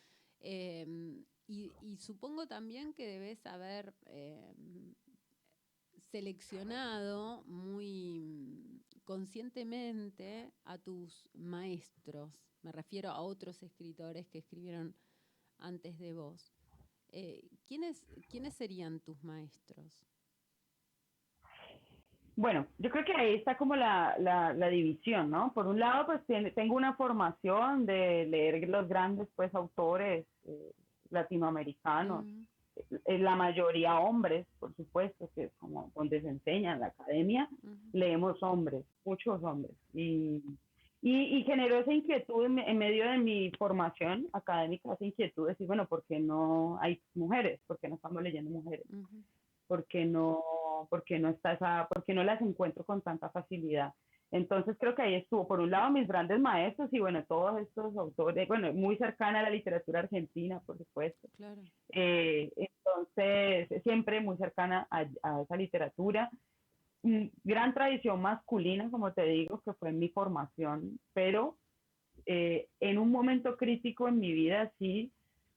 [0.40, 4.94] Em, y, y, supongo también que debes haber em,
[6.10, 8.79] seleccionado muy
[9.10, 12.30] conscientemente a tus maestros.
[12.62, 14.94] Me refiero a otros escritores que escribieron
[15.58, 16.54] antes de vos.
[17.10, 20.00] Eh, ¿quiénes, ¿Quiénes serían tus maestros?
[22.36, 25.52] Bueno, yo creo que ahí está como la, la, división, ¿no?
[25.54, 30.72] Por un lado, pues tengo una formación de leer los grandes, pues, autores eh,
[31.10, 32.44] latinoamericanos, eh,
[33.06, 37.48] la mayoría hombres, por supuesto, que es como donde se enseña en la academia,
[37.92, 39.72] leemos hombres, muchos hombres.
[39.94, 40.42] Y,
[41.02, 45.86] y, generó esa inquietud en, medio de mi formación académica, esa inquietud de decir, bueno,
[45.86, 47.60] ¿por qué no hay mujeres?
[47.66, 48.86] ¿Por qué no estamos leyendo mujeres?
[49.66, 50.42] ¿Por qué no,
[50.90, 53.94] por qué no, está esa, por qué no las encuentro con tanta facilidad?
[54.32, 57.96] Entonces creo que ahí estuvo, por un lado, mis grandes maestros y bueno, todos estos
[57.96, 61.28] autores, bueno, muy cercana a la literatura argentina, por supuesto.
[61.36, 61.60] Claro.
[61.92, 65.02] Eh, entonces, siempre muy cercana a,
[65.42, 66.30] esa literatura.
[67.02, 71.56] Gran tradición masculina, como te digo, que fue mi formación, pero
[72.26, 75.10] eh, en un momento crítico en mi vida sí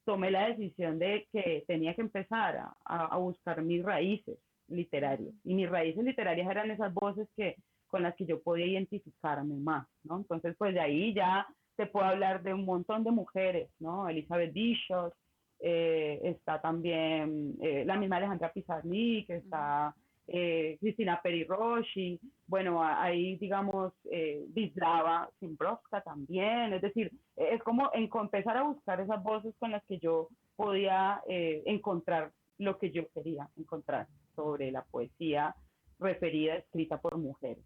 [0.06, 5.34] tomé la decisión de que tenía que empezar a, a buscar mis raíces literarias.
[5.44, 7.58] Y mis raíces literarias eran esas voces que
[7.94, 10.18] con las que yo podía identificarme más, ¿no?
[10.18, 11.46] Entonces, pues de ahí ya
[11.78, 14.10] se puede hablar de un montón de mujeres, ¿no?
[14.10, 15.14] Elizabeth Bishop,
[15.60, 19.94] eh, está también eh, la misma Alejandra Pizarnik, está
[20.26, 28.58] eh, Cristina Roshi, bueno, ahí digamos eh, Vislava Simbrovska también, es decir, es como empezar
[28.58, 34.08] a buscar esas voces con las que yo podía encontrar lo que yo quería encontrar
[34.36, 35.56] sobre la poesía
[36.00, 37.64] referida, escrita por mujeres.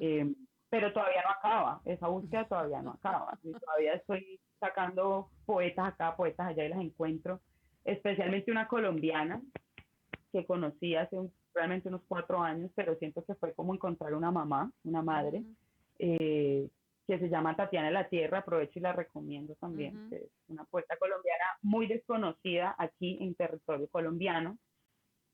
[0.00, 0.34] Eh,
[0.68, 3.38] pero todavía no acaba, esa búsqueda todavía no acaba.
[3.42, 7.40] todavía estoy sacando poetas acá, poetas allá y las encuentro,
[7.84, 9.42] especialmente una colombiana
[10.32, 11.16] que conocí hace
[11.54, 15.42] realmente unos cuatro años, pero siento que fue como encontrar una mamá, una madre,
[15.98, 16.68] eh,
[17.06, 21.44] que se llama Tatiana La Tierra, aprovecho y la recomiendo también, es una poeta colombiana
[21.62, 24.56] muy desconocida aquí en territorio colombiano,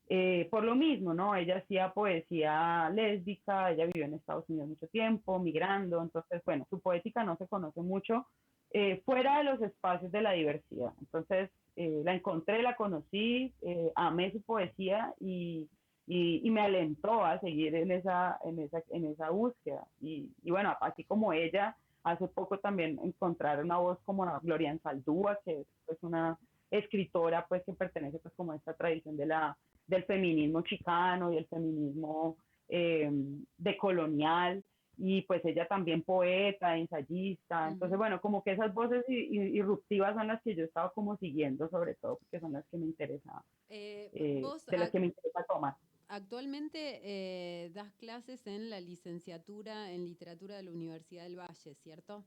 [0.09, 1.35] eh, por lo mismo, ¿no?
[1.35, 6.81] Ella hacía poesía lésbica, ella vivió en Estados Unidos mucho tiempo, migrando, entonces, bueno, su
[6.81, 8.27] poética no se conoce mucho
[8.71, 10.93] eh, fuera de los espacios de la diversidad.
[11.01, 13.53] Entonces, eh, la encontré, la conocí,
[13.97, 15.69] amé su poesía y,
[16.07, 19.87] y, me alentó a seguir en esa, en esa, en esa búsqueda.
[20.01, 25.41] Y, y, bueno, así como ella, hace poco también encontrar una voz como Gloria Saldúa,
[25.45, 26.39] que es pues, una
[26.71, 31.39] escritora pues que pertenece pues como a esta tradición de la del feminismo chicano y
[31.39, 32.37] el feminismo
[32.69, 33.11] eh,
[33.57, 34.65] decolonial
[34.99, 40.43] y pues ella también poeta, ensayista, entonces bueno, como que esas voces irruptivas son las
[40.43, 44.43] que yo estaba como siguiendo sobre todo porque son las que me interesa, eh, eh,
[44.67, 45.75] de las que me interesa tomar.
[46.09, 52.25] Actualmente das clases en la licenciatura en literatura de la Universidad del Valle, ¿cierto?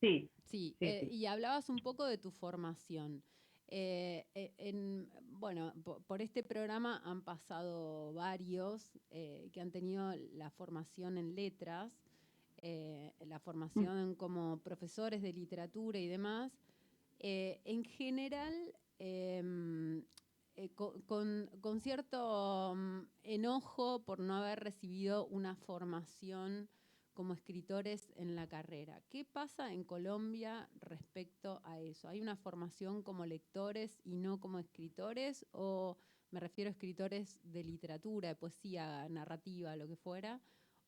[0.00, 0.28] Sí.
[0.44, 3.22] Sí, y hablabas un poco de tu formación.
[3.68, 5.72] Eh, eh, en, bueno,
[6.06, 11.92] por, este programa han pasado varios eh, que han tenido la formación en letras.
[12.58, 16.50] eh, la formación como profesores de literatura y demás,
[17.18, 18.54] en general,
[18.98, 20.02] em,
[20.74, 26.68] con, con, cierto mm, enojo por no haber recibido una formación
[27.14, 29.00] como escritores en la carrera.
[29.08, 32.08] ¿Qué pasa en Colombia respecto a eso?
[32.08, 35.46] ¿Hay una formación como lectores y no como escritores?
[35.52, 35.96] ¿O
[36.30, 40.40] me refiero a escritores de literatura, de poesía, narrativa, lo que fuera,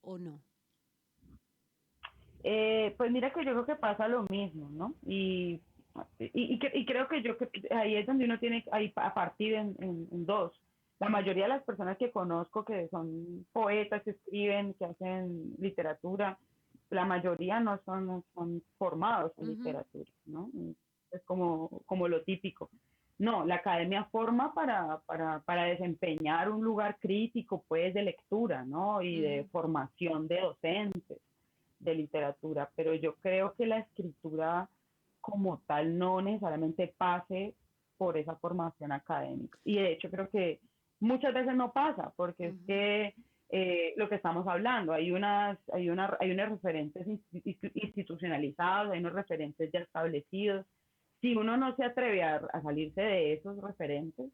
[0.03, 0.43] o no?
[2.43, 4.95] Eh, pues mira que yo creo que pasa lo mismo, ¿no?
[5.07, 5.61] Y,
[6.19, 7.37] y, creo que yo
[7.71, 10.53] ahí es donde uno tiene ahí a partir en, en dos
[10.99, 16.39] la mayoría de las personas que conozco que son poetas, que escriben, que hacen literatura,
[16.91, 20.51] la mayoría no son, son formados en literatura, ¿no?
[21.11, 22.71] Es como, como lo típico.
[23.19, 29.01] No, la academia forma para, para, para, desempeñar un lugar crítico, pues, de lectura, ¿no?
[29.01, 31.19] Y de formación de docentes
[31.79, 34.69] de literatura, pero yo creo que la escritura
[35.21, 37.55] como tal no necesariamente pase
[37.97, 39.59] por esa formación académica.
[39.65, 40.61] Y de hecho creo que
[41.01, 43.15] muchas veces no pasa, porque es que
[43.49, 47.07] eh, lo que estamos hablando, hay unas, hay una, hay unos referentes
[47.75, 50.67] institucionalizados, hay unos referentes ya establecidos.
[51.21, 54.31] Si uno no se atreve a, salirse de esos referentes,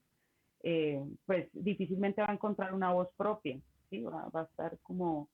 [0.62, 3.59] eh, pues difícilmente va a encontrar una voz propia,
[3.90, 4.03] ¿sí?
[4.03, 5.29] va, va, a estar como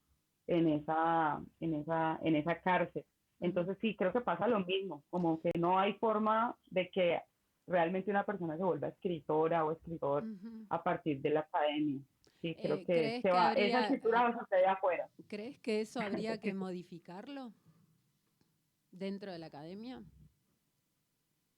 [0.46, 3.04] en esa, en esa, en esa cárcel.
[3.40, 7.20] Entonces sí, creo que pasa lo mismo, como que no hay forma de que
[7.68, 10.24] realmente una persona se vuelva escritora o escritor
[10.70, 12.00] a partir de la academia.
[12.40, 14.28] Sí, creo eh, que, se va, esa escritura va
[14.68, 15.08] a afuera.
[15.26, 17.52] ¿Crees que eso habría que modificarlo
[18.92, 20.02] dentro de la academia?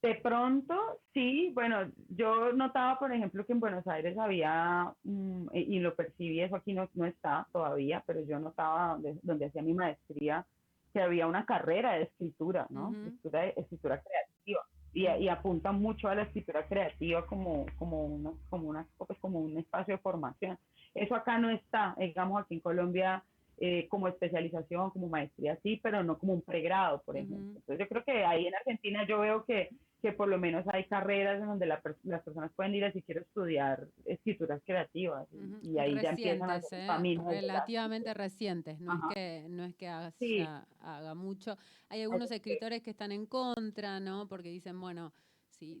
[0.01, 1.51] De pronto, sí.
[1.53, 6.55] Bueno, yo notaba, por ejemplo, que en Buenos Aires había, mm, y lo percibí, eso
[6.55, 10.43] aquí no, no está todavía, pero yo notaba donde, donde hacía mi maestría,
[10.91, 12.91] que había una carrera de escritura, ¿no?
[12.91, 14.61] escritura, escritura creativa
[14.93, 19.57] y, apunta mucho a la escritura creativa como, como, una, como, una, pues como un
[19.57, 20.57] espacio de formación.
[20.93, 23.23] Eso acá no está, digamos, aquí en Colombia
[23.57, 27.37] eh, como especialización, como maestría, sí, pero no como un pregrado, por ejemplo.
[27.37, 29.69] Entonces yo creo que ahí en Argentina yo veo que,
[30.01, 33.21] que por lo menos hay carreras en donde las personas pueden ir a si quiero
[33.21, 35.27] estudiar escrituras creativas
[35.61, 37.19] y, ahí ya empiezan a ¿eh?
[37.23, 40.13] relativamente recientes, no es que no es que haga,
[40.81, 41.57] haga mucho.
[41.89, 44.27] Hay algunos escritores que están en contra, ¿no?
[44.27, 45.13] Porque dicen, bueno,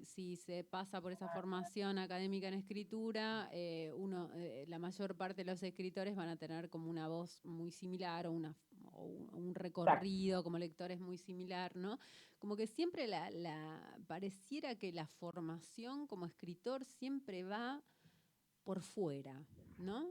[0.05, 5.43] si, se pasa por esa formación académica en escritura, eh, uno, eh, la mayor parte
[5.43, 8.55] de los escritores van a tener como una voz muy similar o, una,
[8.93, 11.99] un recorrido como lectores muy similar, ¿no?
[12.37, 17.81] Como que siempre la, la, pareciera que la formación como escritor siempre va
[18.63, 19.43] por fuera,
[19.77, 20.07] ¿no?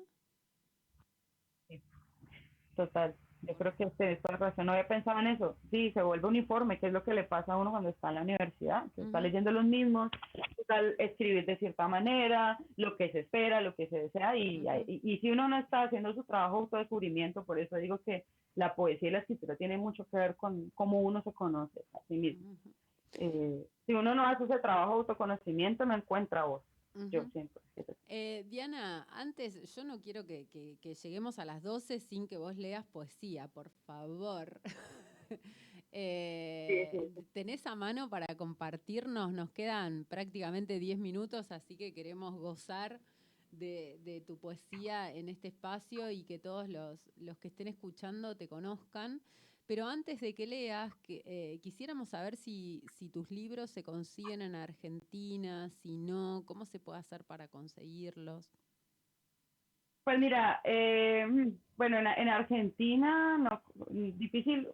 [2.74, 3.14] Total.
[3.42, 4.66] Yo creo que usted toda razón.
[4.66, 5.56] No había pensado en eso.
[5.70, 8.14] Sí, se vuelve uniforme, que es lo que le pasa a uno cuando está en
[8.16, 10.10] la universidad, que está leyendo los mismos,
[10.58, 15.18] está escribir de cierta manera, lo que se espera, lo que se desea, y, y,
[15.18, 18.24] si uno no está haciendo su trabajo de autodescubrimiento, por eso digo que
[18.54, 22.00] la poesía y la escritura tienen mucho que ver con cómo uno se conoce a
[22.08, 22.56] sí mismo.
[23.14, 26.62] Eh, si uno no hace ese trabajo de autoconocimiento, no encuentra voz.
[26.94, 27.24] Yo.
[28.08, 30.46] Eh, Diana, antes, yo no quiero que,
[30.82, 34.60] lleguemos a las 12 sin que vos leas poesía, por favor.
[35.92, 39.32] Eh, ¿Tenés a mano para compartirnos?
[39.32, 43.00] Nos quedan prácticamente 10 minutos, así que queremos gozar
[43.50, 48.46] de, tu poesía en este espacio y que todos los, los que estén escuchando te
[48.46, 49.20] conozcan.
[49.70, 54.42] Pero antes de que leas, que, eh, quisiéramos saber si, si, tus libros se consiguen
[54.42, 58.50] en Argentina, si no, cómo se puede hacer para conseguirlos.
[60.02, 61.24] Pues mira, eh,
[61.76, 63.62] bueno, en, en, Argentina no,
[64.18, 64.66] difícil,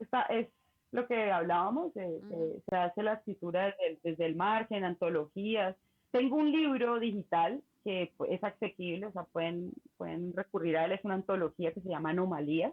[0.00, 0.48] está, es
[0.92, 5.76] lo que hablábamos, se hace la escritura desde, desde, el margen, antologías.
[6.10, 11.04] Tengo un libro digital que es asequible, o sea, pueden, pueden recurrir a él, es
[11.04, 12.72] una antología que se llama Anomalías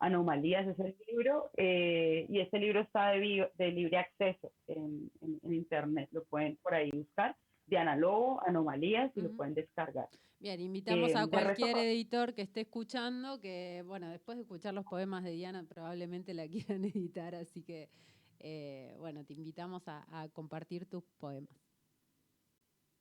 [0.00, 5.10] Anomalías es el libro eh, y este libro está de, de libre acceso en,
[5.42, 7.36] internet, lo pueden por ahí buscar.
[7.66, 10.08] Diana Lobo, Anomalías, y lo pueden descargar.
[10.38, 14.84] Bien, invitamos a eh, cualquier editor que esté escuchando, que bueno, después de escuchar los
[14.84, 17.88] poemas de Diana probablemente la quieran editar, así que
[18.38, 21.50] eh, bueno, te invitamos a, compartir tus poemas.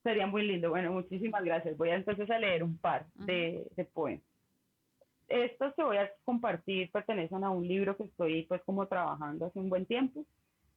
[0.01, 0.69] Sería muy lindo.
[0.69, 1.77] Bueno, muchísimas gracias.
[1.77, 4.35] Voy entonces a leer un par de, de poemas
[5.27, 9.59] estos que voy a compartir pertenecen a un libro que estoy pues como trabajando hace
[9.59, 10.25] un buen tiempo,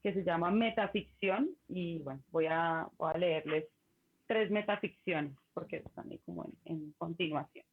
[0.03, 3.67] que se llama Metaficción, y bueno, voy a, voy a leerles
[4.27, 7.65] tres metaficciones, porque están ahí como en, en continuación.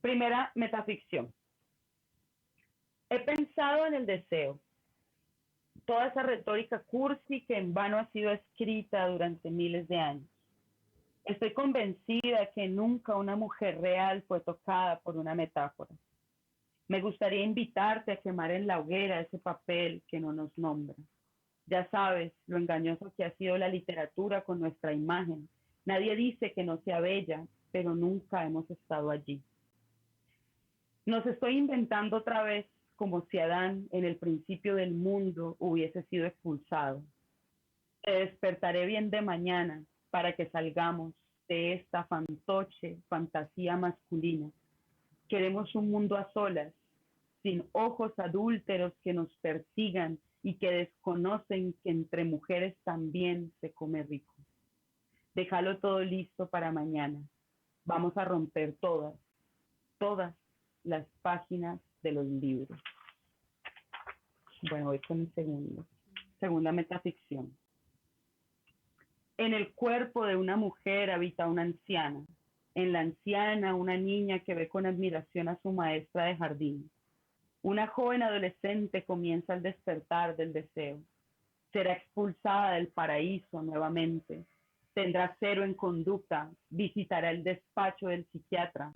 [0.00, 1.32] Primera metaficción.
[3.10, 4.60] He pensado en el deseo,
[5.84, 10.29] toda esa retórica cursi que en vano ha sido escrita durante miles de años.
[11.24, 15.94] Estoy convencida que nunca una mujer real fue tocada por una metáfora.
[16.88, 20.96] Me gustaría invitarte a quemar en la hoguera ese papel que no nos nombra.
[21.66, 25.48] Ya sabes lo engañoso que ha sido la literatura con nuestra imagen.
[25.84, 29.40] Nadie dice que no sea bella, pero nunca hemos estado allí.
[31.06, 36.26] Nos estoy inventando otra vez como si Adán en el principio del mundo hubiese sido
[36.26, 37.02] expulsado.
[38.02, 41.14] Te despertaré bien de mañana para que salgamos
[41.48, 44.50] de esta fantoche fantasía masculina.
[45.28, 46.72] Queremos un mundo a solas,
[47.42, 54.02] sin ojos adúlteros que nos persigan y que desconocen que entre mujeres también se come
[54.02, 54.34] rico.
[55.34, 57.20] Déjalo todo listo para mañana.
[57.84, 59.14] Vamos a romper todas,
[59.98, 60.34] todas
[60.84, 62.78] las páginas de los libros.
[64.68, 65.86] Bueno, voy con el segundo.
[66.38, 67.56] Segunda metaficción.
[69.40, 72.22] En el cuerpo de una mujer habita una anciana.
[72.74, 76.90] En la anciana, una niña que ve con admiración a su maestra de jardín.
[77.62, 81.00] Una joven adolescente comienza el despertar del deseo.
[81.72, 84.44] Será expulsada del paraíso nuevamente.
[84.92, 86.50] Tendrá cero en conducta.
[86.68, 88.92] Visitará el despacho del psiquiatra.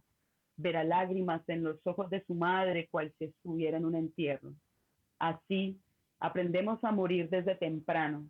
[0.59, 4.53] Verá lágrimas en los ojos de su madre cual si estuviera en un entierro.
[5.19, 5.81] Así,
[6.21, 8.29] aprendemos a morir desde temprano,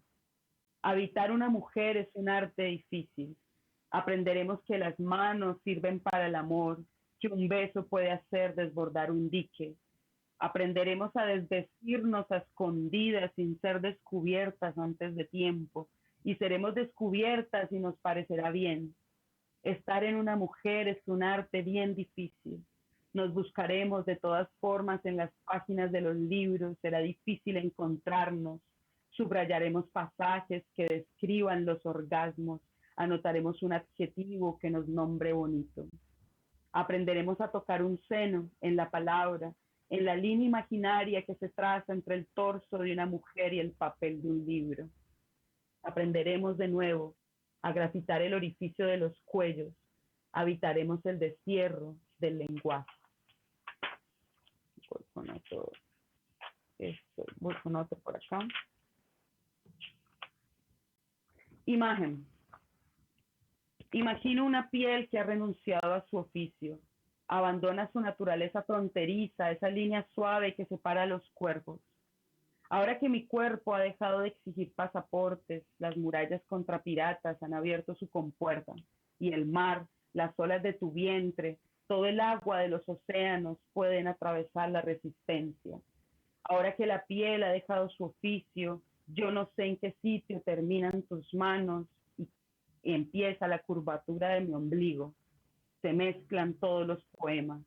[0.87, 3.39] Habitar una mujer es un arte difícil.
[3.91, 6.85] Aprenderemos que las manos sirven para el amor,
[7.19, 9.77] que un beso puede hacer desbordar un dique.
[10.39, 15.89] Aprenderemos a desvestirnos a escondidas sin ser descubiertas antes de tiempo
[16.23, 18.95] y seremos descubiertas y nos parecerá bien.
[19.63, 22.63] Estar en una mujer es un arte bien difícil.
[23.15, 28.61] Nos buscaremos de todas formas en las páginas de los libros, será difícil encontrarnos
[29.17, 32.61] Subrayaremos pasajes que describan los orgasmos,
[32.97, 35.87] anotaremos un adjetivo que nos nombre bonito.
[36.73, 39.53] Aprenderemos a tocar un seno en la palabra,
[39.89, 43.71] en la línea imaginaria que se traza entre el torso de una mujer y el
[43.71, 44.89] papel de un libro.
[45.85, 47.15] Aprenderemos de nuevo
[47.63, 49.73] a grafitar el orificio de los cuellos,
[50.33, 52.91] habitaremos el destierro del lenguaje.
[54.91, 55.71] Voy con otro,
[56.79, 58.41] esto, voy con otro por acá.
[61.67, 62.27] Imagen.
[63.93, 66.79] Imagino una piel que ha renunciado a su oficio,
[67.29, 71.81] abandona su naturaleza fronteriza, esa línea suave que separa los cuerpos.
[72.69, 77.95] Ahora que mi cuerpo ha dejado de exigir pasaportes, las murallas contra piratas han abierto
[77.95, 78.75] su compuerta
[79.19, 84.09] y el mar, las olas de tu vientre, todo el agua de los océanos pueden
[84.09, 85.79] atravesar la resistencia.
[86.43, 91.03] Ahora que la piel ha dejado su oficio, yo no sé en qué sitio terminan
[91.03, 91.87] tus manos
[92.17, 92.27] y,
[92.83, 95.15] empieza la curvatura de mi ombligo.
[95.83, 97.63] Se mezclan todos los poemas.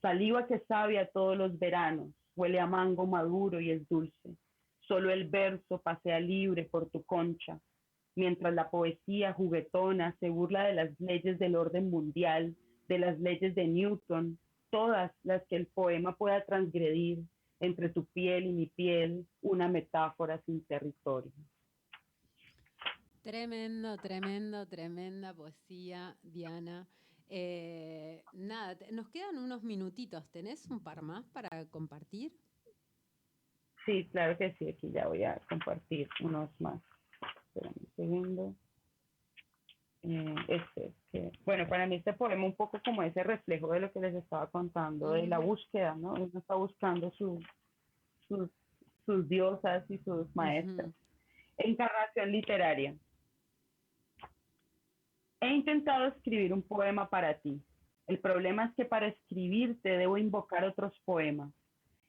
[0.00, 4.36] Saliva que sabe a todos los veranos, huele a mango maduro y es dulce.
[4.80, 7.58] Solo el verso pasea libre por tu concha,
[8.14, 12.54] mientras la poesía juguetona se burla de las leyes del orden mundial,
[12.88, 14.38] de las leyes de Newton,
[14.70, 17.20] todas las que el poema pueda transgredir,
[17.60, 21.32] entre tu piel y mi piel, una metáfora sin territorio.
[23.22, 26.86] Tremendo, tremendo, tremenda poesía, Diana.
[27.28, 30.30] Eh, nada, nos quedan unos minutitos.
[30.30, 32.32] ¿Tenés un par más para compartir?
[33.86, 34.68] Sí, claro que sí.
[34.68, 36.82] Aquí ya voy a compartir unos más.
[37.46, 38.56] Espérame un segundo.
[40.06, 43.90] Eh, este, que, bueno, para mí este poema un poco como ese reflejo de lo
[43.90, 46.12] que les estaba contando, de la búsqueda, ¿no?
[46.12, 47.42] Uno está buscando su,
[48.28, 48.50] sus,
[49.06, 50.90] sus diosas y sus maestras.
[51.56, 52.94] Encarnación literaria.
[55.40, 57.62] He intentado escribir un poema para ti.
[58.06, 61.50] El problema es que para escribirte debo invocar otros poemas.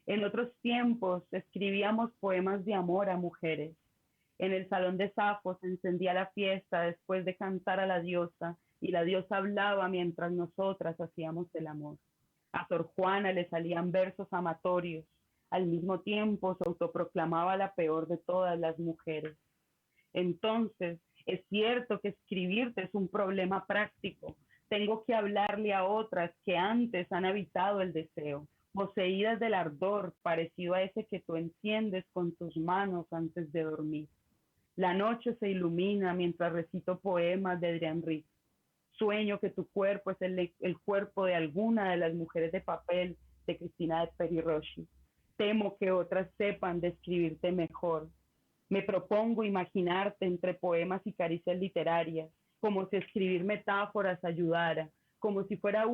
[0.05, 3.73] En otros tiempos escribíamos poemas de amor a mujeres
[4.37, 8.57] en el salón de Safo se encendía la fiesta después de cantar a la diosa
[8.81, 11.97] y la diosa hablaba mientras nosotras hacíamos el amor.
[12.51, 15.05] A Sor Juana le salían versos amatorios.
[15.49, 19.37] Al mismo tiempo se autoproclamaba la peor de todas las mujeres.
[20.13, 24.35] Entonces, es cierto que escribirte es un problema práctico.
[24.67, 30.73] Tengo que hablarle a otras que antes han habitado el deseo, poseídas del ardor parecido
[30.73, 34.07] a ese que tú enciendes con tus manos antes de dormir.
[34.75, 38.25] La noche se ilumina mientras recito poemas de Adrián Rick.
[38.91, 43.17] Sueño que tu cuerpo es el, cuerpo de alguna de las mujeres de papel
[43.47, 44.85] de Cristina de Periroshi.
[45.37, 48.09] Temo que otras sepan describirte mejor.
[48.67, 55.55] Me propongo imaginarte entre poemas y caricias literarias, como si escribir metáforas ayudara, como si
[55.55, 55.85] fuera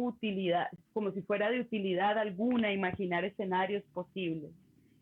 [0.94, 4.52] como si fuera de utilidad alguna imaginar escenarios posibles.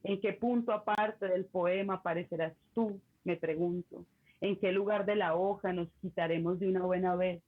[0.04, 3.00] ¿En qué punto aparte del poema aparecerás tú?
[3.24, 4.06] Me pregunto.
[4.42, 7.44] ¿En qué lugar de la hoja nos quitaremos de una buena vez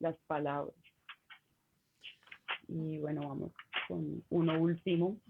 [0.00, 0.74] las palabras?
[2.68, 3.52] Y bueno, vamos
[3.86, 5.20] con uno último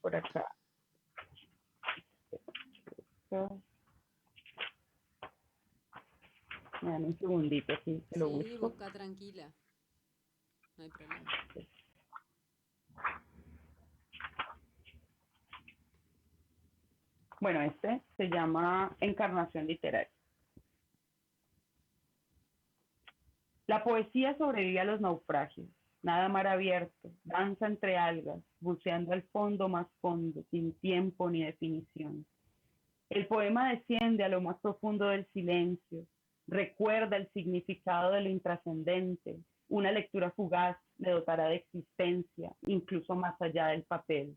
[0.00, 0.46] por acá.
[6.82, 8.70] Me dan un segundito, sí, que lo Sí, busco.
[8.70, 9.50] busca tranquila.
[10.76, 11.30] No hay problema.
[17.40, 20.10] Bueno, este se llama Encarnación Literaria.
[23.66, 25.66] La poesía sobrevive a los naufragios,
[26.02, 32.26] nada mar abierto, danza entre algas, buceando al fondo más fondo, sin tiempo ni definición.
[33.08, 36.04] El poema desciende a lo más profundo del silencio,
[36.46, 39.38] recuerda el significado de lo intrascendente,
[39.68, 44.36] una lectura fugaz le dotará de existencia, incluso más allá del papel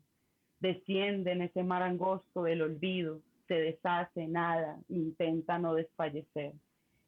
[0.64, 6.54] desciende en ese mar angosto del olvido, se deshace, nada, intenta no desfallecer.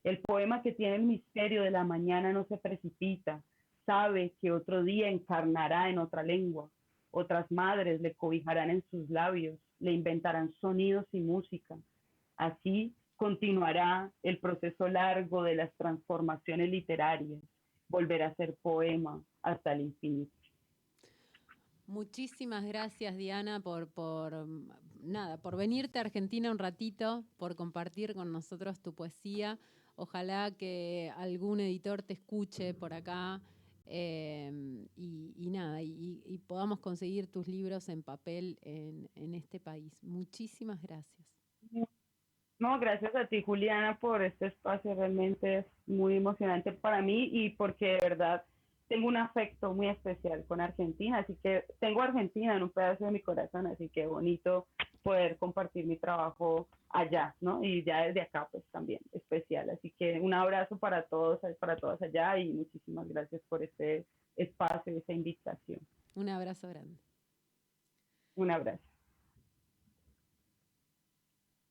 [0.05, 3.43] El poema que tiene el misterio de la mañana no se precipita,
[3.87, 6.69] sabe que otro día encarnará en otra lengua,
[7.11, 11.77] otras madres le cobijarán en sus labios, le inventarán sonidos y música.
[12.37, 17.41] Así continuará el proceso largo de las transformaciones literarias,
[17.89, 20.46] volverá a ser poema hasta el infinito.
[21.87, 24.47] Muchísimas gracias, Diana, por, por
[25.03, 29.59] nada, por venirte a Argentina un ratito, por compartir con nosotros tu poesía.
[29.95, 33.41] Ojalá que algún editor te escuche por acá
[33.87, 34.51] eh,
[34.97, 39.97] y, nada, y, podamos conseguir tus libros en papel en, en este país.
[40.03, 41.27] Muchísimas gracias.
[42.59, 44.95] No, gracias a ti, Juliana, por este espacio.
[44.95, 48.45] Realmente muy emocionante para mí y porque de verdad
[48.89, 51.19] tengo un afecto muy especial con Argentina.
[51.19, 54.67] Así que tengo Argentina en un pedazo de mi corazón, así que bonito
[55.03, 57.63] poder compartir mi trabajo allá, ¿no?
[57.63, 59.71] Y ya desde acá, pues también especial.
[59.71, 64.07] Así que un abrazo para todos, para todas allá y muchísimas gracias por este
[64.37, 65.81] espacio y esta invitación.
[66.15, 66.99] Un abrazo grande.
[68.35, 68.83] Un abrazo.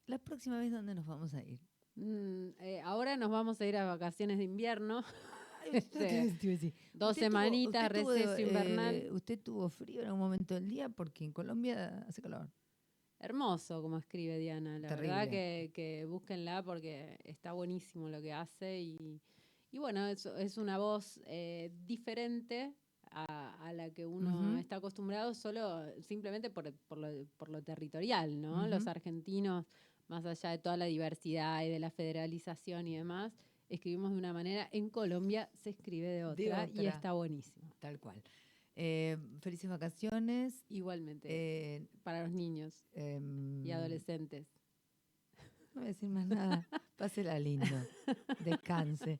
[0.07, 1.59] La próxima vez, ¿dónde nos vamos a ir?
[1.95, 5.03] Mm, eh, ahora nos vamos a ir a vacaciones de invierno.
[6.43, 9.09] Decir, dos usted tuvo- semanitas, tuvo, receso eh, invernal.
[9.13, 10.89] ¿Usted tuvo frío en algún momento del día?
[10.89, 12.49] Porque en Colombia hace calor.
[13.19, 14.77] Hermoso, como escribe Diana.
[14.79, 15.29] La verdad Terrible.
[15.29, 18.81] que, que búsquenla porque está buenísimo lo que hace.
[18.81, 19.21] Y,
[19.71, 22.75] y bueno, es, es una voz eh, diferente
[23.11, 24.59] a, a la que uno Ujú.
[24.59, 28.67] está acostumbrado solo simplemente por, por lo, por lo territorial, ¿no?
[28.67, 28.89] Los Ujú.
[28.91, 29.65] argentinos,
[30.07, 33.33] más allá de toda la diversidad y de la federalización y demás,
[33.69, 34.67] escribimos de una manera.
[34.71, 36.89] En Colombia se escribe de otra, y otra.
[36.89, 37.71] está buenísimo.
[37.79, 38.21] Tal cual.
[38.75, 40.65] Eh, felices vacaciones.
[40.69, 44.47] Igualmente, eh, para los niños em, y adolescentes.
[45.73, 46.67] No voy a decir más nada.
[46.97, 47.75] Pásela lindo.
[48.43, 49.19] Descanse.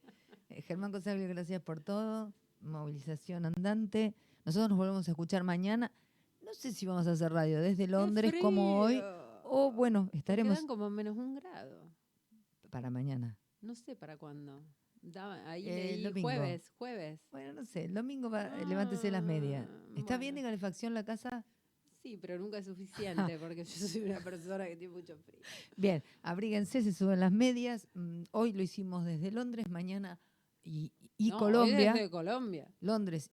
[0.49, 2.33] Eh, Germán Consaglio, gracias por todo.
[2.61, 4.13] Movilización andante.
[4.45, 5.91] Nosotros nos volvemos a escuchar mañana.
[6.41, 9.01] No sé si vamos a hacer radio desde Londres ¡Qué como hoy.
[9.43, 11.89] O bueno, estaremos Quedan como menos un grado.
[12.69, 13.37] para mañana.
[13.65, 14.63] No sé para cuándo.
[15.01, 16.27] Da- ahí Eh, el leí domingo.
[16.29, 17.19] jueves, jueves.
[17.31, 17.85] Bueno, no sé.
[17.85, 19.67] El domingo va, levántese las medias.
[19.69, 21.43] Ah, ¿Está bien de calefacción la casa?
[22.03, 25.39] Sí, pero nunca es suficiente porque yo soy una persona que tiene mucho frío.
[25.75, 27.87] Bien, abríguense, se suben las medias.
[27.95, 30.19] Mm, Hoy lo hicimos desde Londres, mañana
[30.63, 31.93] y, y No, hoy Colombia.
[31.93, 32.71] desde Colombia.
[32.81, 33.31] Londres